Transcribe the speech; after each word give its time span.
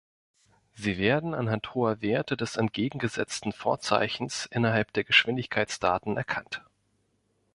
Sie 0.73 0.97
werden 0.97 1.35
anhand 1.35 1.75
hoher 1.75 2.01
Werte 2.01 2.35
des 2.35 2.55
entgegengesetzten 2.55 3.51
Vorzeichens 3.51 4.47
innerhalb 4.47 4.91
der 4.93 5.03
Geschwindigkeitsdaten 5.03 6.17
erkannt. 6.17 6.63